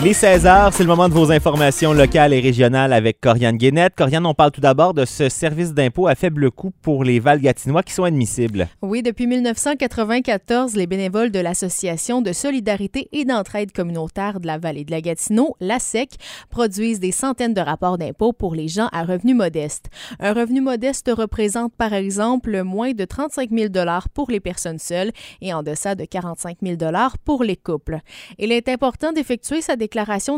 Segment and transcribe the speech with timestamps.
[0.00, 3.96] Il est 16h, c'est le moment de vos informations locales et régionales avec Corianne Guénette.
[3.96, 7.82] Corianne, on parle tout d'abord de ce service d'impôt à faible coût pour les Val-Gatinois
[7.82, 8.68] qui sont admissibles.
[8.80, 14.84] Oui, depuis 1994, les bénévoles de l'Association de solidarité et d'entraide communautaire de la vallée
[14.84, 16.10] de la Gatineau, la SEC,
[16.48, 19.86] produisent des centaines de rapports d'impôts pour les gens à revenus modestes.
[20.20, 23.72] Un revenu modeste représente par exemple moins de 35 000
[24.14, 25.10] pour les personnes seules
[25.40, 26.76] et en deçà de 45 000
[27.24, 27.98] pour les couples.
[28.38, 29.88] Il est important d'effectuer sa déclaration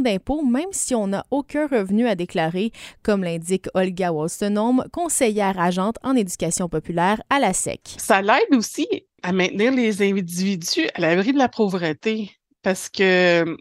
[0.01, 5.97] d'impôt même si on n'a aucun revenu à déclarer, comme l'indique Olga Wolstenholm, conseillère agente
[6.03, 7.81] en éducation populaire à la SEC.
[7.99, 8.87] Ça l'aide aussi
[9.23, 12.31] à maintenir les individus à l'abri de la pauvreté
[12.63, 13.57] parce que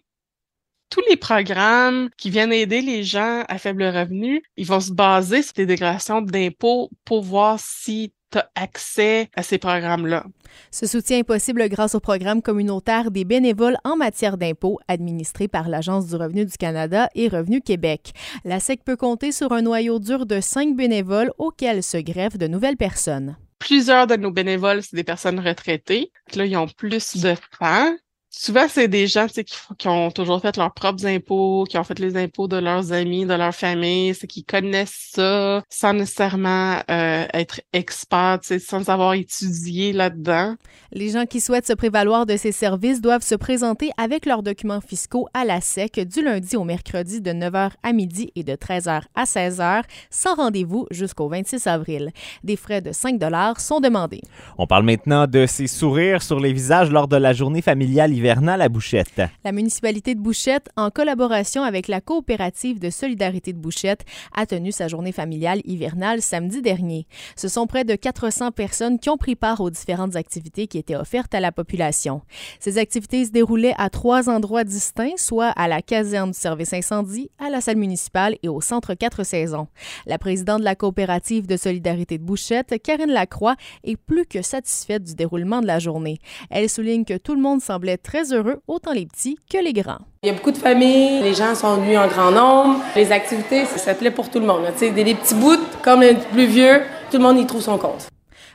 [0.90, 5.42] tous les programmes qui viennent aider les gens à faible revenu, ils vont se baser
[5.42, 10.26] sur des déclarations d'impôts pour voir si tu as accès à ces programmes-là.
[10.72, 15.70] Ce soutien est possible grâce au programme communautaire des bénévoles en matière d'impôts administré par
[15.70, 18.12] l'Agence du revenu du Canada et Revenu Québec.
[18.46, 22.48] La SEC peut compter sur un noyau dur de cinq bénévoles auxquels se greffent de
[22.48, 23.38] nouvelles personnes.
[23.60, 26.12] Plusieurs de nos bénévoles, c'est des personnes retraitées.
[26.36, 27.96] Là, ils ont plus de temps
[28.30, 29.44] souvent, c'est des gens qui,
[29.78, 33.26] qui ont toujours fait leurs propres impôts, qui ont fait les impôts de leurs amis,
[33.26, 39.94] de leur famille, c'est qui connaissent ça sans nécessairement euh, être experts, sans avoir étudié
[39.94, 40.56] là-dedans.
[40.92, 44.82] Les gens qui souhaitent se prévaloir de ces services doivent se présenter avec leurs documents
[44.82, 49.04] fiscaux à la SEC du lundi au mercredi de 9h à midi et de 13h
[49.16, 52.12] à 16h, sans rendez-vous jusqu'au 26 avril.
[52.44, 53.20] Des frais de 5
[53.58, 54.22] sont demandés.
[54.58, 58.70] On parle maintenant de ces sourires sur les visages lors de la journée familiale à
[58.70, 59.22] Bouchette.
[59.44, 64.04] La municipalité de Bouchette, en collaboration avec la coopérative de solidarité de Bouchette,
[64.36, 67.08] a tenu sa journée familiale hivernale samedi dernier.
[67.36, 70.96] Ce sont près de 400 personnes qui ont pris part aux différentes activités qui étaient
[70.96, 72.22] offertes à la population.
[72.60, 77.30] Ces activités se déroulaient à trois endroits distincts, soit à la caserne du service incendie,
[77.40, 79.68] à la salle municipale et au centre Quatre Saisons.
[80.06, 85.04] La présidente de la coopérative de solidarité de Bouchette, Karine Lacroix, est plus que satisfaite
[85.04, 86.20] du déroulement de la journée.
[86.50, 90.00] Elle souligne que tout le monde semblait très heureux, autant les petits que les grands.
[90.24, 92.80] Il y a beaucoup de familles, les gens sont venus en grand nombre.
[92.96, 94.64] Les activités, ça plaît pour tout le monde.
[94.80, 96.82] des, des petits bouts, comme les plus vieux,
[97.12, 98.08] tout le monde y trouve son compte.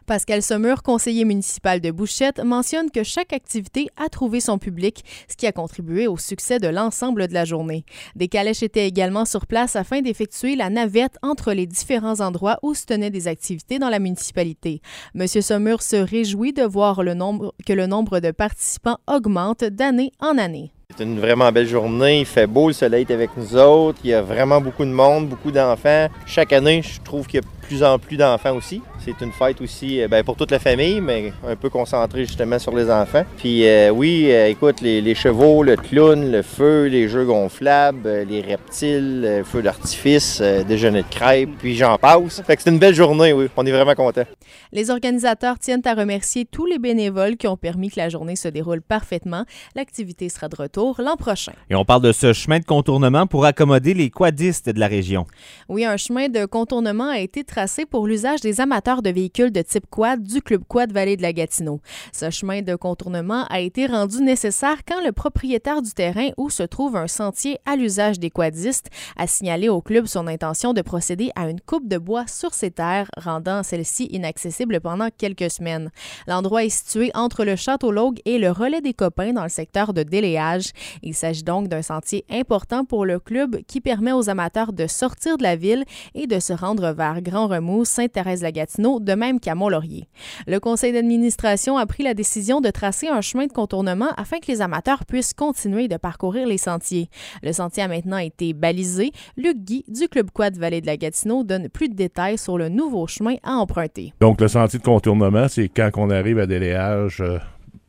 [0.06, 5.36] Pascal Sommeur, conseiller municipal de Bouchette, mentionne que chaque activité a trouvé son public, ce
[5.36, 7.86] qui a contribué au succès de l'ensemble de la journée.
[8.14, 12.74] Des calèches étaient également sur place afin d'effectuer la navette entre les différents endroits où
[12.74, 14.82] se tenaient des activités dans la municipalité.
[15.14, 20.12] Monsieur Sommeur se réjouit de voir le nombre, que le nombre de participants augmente d'année
[20.20, 20.70] en année.
[20.96, 24.10] C'est une vraiment belle journée, il fait beau, le soleil est avec nous autres, il
[24.10, 26.08] y a vraiment beaucoup de monde, beaucoup d'enfants.
[26.26, 28.82] Chaque année, je trouve qu'il y a plus en plus d'enfants aussi.
[29.04, 32.58] C'est une fête aussi euh, ben, pour toute la famille, mais un peu concentrée justement
[32.58, 33.24] sur les enfants.
[33.38, 38.40] Puis euh, oui, euh, écoute, les, chevaux, le clown, le feu, les jeux gonflables, les
[38.40, 42.42] reptiles, le feu d'artifice, déjeuner de crêpes, puis j'en passe.
[42.42, 43.46] Fait que c'est une belle journée, oui.
[43.56, 44.24] On est vraiment contents.
[44.72, 48.48] Les organisateurs tiennent à remercier tous les bénévoles qui ont permis que la journée se
[48.48, 49.44] déroule parfaitement.
[49.74, 51.52] L'activité sera de retour l'an prochain.
[51.70, 55.26] Et on parle de ce chemin de contournement pour accommoder les quadistes de la région.
[55.68, 59.62] Oui, un chemin de contournement a été tracé pour l'usage des amateurs de véhicules de
[59.62, 61.80] type quad du Club Quad Vallée de la Gatineau.
[62.12, 66.64] Ce chemin de contournement a été rendu nécessaire quand le propriétaire du terrain où se
[66.64, 71.30] trouve un sentier à l'usage des quadistes a signalé au club son intention de procéder
[71.36, 75.92] à une coupe de bois sur ses terres, rendant celle-ci inaccessible pendant quelques semaines.
[76.26, 79.94] L'endroit est situé entre le Château Logue et le Relais des Copains dans le secteur
[79.94, 80.72] de déléage.
[81.04, 85.38] Il s'agit donc d'un sentier important pour le club qui permet aux amateurs de sortir
[85.38, 85.84] de la ville
[86.16, 90.08] et de se rendre vers Grand Remous, Sainte-Thérèse-la-Gatineau, de même qu'à Mont-Laurier.
[90.46, 94.46] Le conseil d'administration a pris la décision de tracer un chemin de contournement afin que
[94.48, 97.08] les amateurs puissent continuer de parcourir les sentiers.
[97.42, 99.12] Le sentier a maintenant été balisé.
[99.36, 102.68] Luc Guy du Club Quad Vallée de la Gatineau donne plus de détails sur le
[102.68, 104.12] nouveau chemin à emprunter.
[104.20, 107.38] Donc, le sentier de contournement, c'est quand on arrive à Déléage, euh,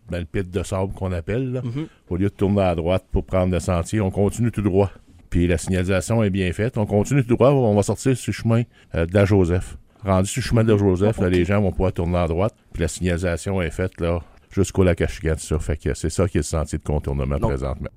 [0.09, 1.87] dans le pit de sable qu'on appelle, mhm.
[2.09, 4.91] au lieu de tourner à droite pour prendre le sentier, on continue tout droit.
[5.35, 6.78] Puis la signalisation est bien faite.
[6.78, 8.61] On continue tout droit, on va sortir sur le chemin
[8.96, 9.76] euh, de la Joseph.
[10.02, 12.55] Rendu sur le chemin de la Joseph, là, les gens vont pouvoir tourner à droite.
[12.72, 15.34] Puis la signalisation est faite là jusqu'au lac Achigan.
[15.37, 17.90] Ça fait que c'est ça qui est le sentier de contournement présentement.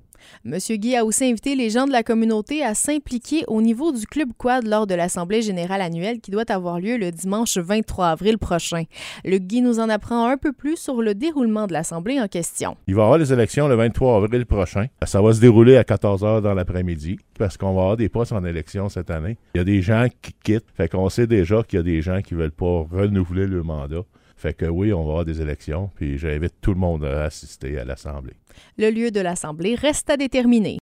[0.43, 4.05] Monsieur Guy a aussi invité les gens de la communauté à s'impliquer au niveau du
[4.05, 8.37] Club Quad lors de l'Assemblée générale annuelle qui doit avoir lieu le dimanche 23 avril
[8.37, 8.83] prochain.
[9.25, 12.75] Le Guy nous en apprend un peu plus sur le déroulement de l'Assemblée en question.
[12.87, 14.87] Il va y avoir les élections le 23 avril prochain.
[15.05, 18.33] Ça va se dérouler à 14 h dans l'après-midi parce qu'on va avoir des postes
[18.33, 19.37] en élection cette année.
[19.55, 20.65] Il y a des gens qui quittent.
[20.75, 24.03] Fait qu'on sait déjà qu'il y a des gens qui veulent pas renouveler le mandat.
[24.39, 27.77] Fait que oui, on va avoir des élections, puis j'invite tout le monde à assister
[27.77, 28.35] à l'Assemblée.
[28.77, 30.77] Le lieu de l'Assemblée reste à déterminer.